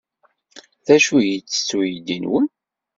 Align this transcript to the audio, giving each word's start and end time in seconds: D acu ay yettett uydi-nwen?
D 0.85 0.87
acu 0.95 1.13
ay 1.19 1.27
yettett 1.31 1.69
uydi-nwen? 1.77 2.45